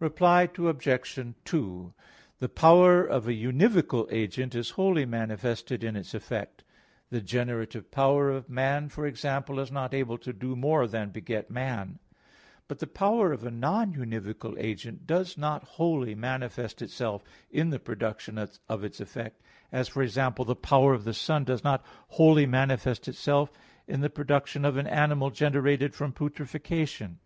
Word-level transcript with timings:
Reply 0.00 0.48
Obj. 0.58 1.18
2: 1.44 1.94
The 2.40 2.48
power 2.48 3.04
of 3.06 3.28
a 3.28 3.30
univocal 3.30 4.08
agent 4.10 4.52
is 4.56 4.70
wholly 4.70 5.06
manifested 5.06 5.84
in 5.84 5.94
its 5.94 6.12
effect. 6.12 6.64
The 7.10 7.20
generative 7.20 7.88
power 7.88 8.30
of 8.32 8.48
man, 8.48 8.88
for 8.88 9.06
example, 9.06 9.60
is 9.60 9.70
not 9.70 9.94
able 9.94 10.18
to 10.18 10.32
do 10.32 10.56
more 10.56 10.88
than 10.88 11.10
beget 11.10 11.52
man. 11.52 12.00
But 12.66 12.80
the 12.80 12.88
power 12.88 13.30
of 13.32 13.44
a 13.44 13.50
non 13.52 13.94
univocal 13.94 14.56
agent 14.58 15.06
does 15.06 15.38
not 15.38 15.62
wholly 15.62 16.16
manifest 16.16 16.82
itself 16.82 17.22
in 17.48 17.70
the 17.70 17.78
production 17.78 18.38
of 18.38 18.82
its 18.82 18.98
effect: 19.00 19.40
as, 19.70 19.86
for 19.86 20.02
example, 20.02 20.44
the 20.44 20.56
power 20.56 20.94
of 20.94 21.04
the 21.04 21.14
sun 21.14 21.44
does 21.44 21.62
not 21.62 21.84
wholly 22.08 22.44
manifest 22.44 23.06
itself 23.06 23.52
in 23.86 24.00
the 24.00 24.10
production 24.10 24.64
of 24.64 24.76
an 24.76 24.88
animal 24.88 25.30
generated 25.30 25.94
from 25.94 26.10
putrefaction. 26.12 27.20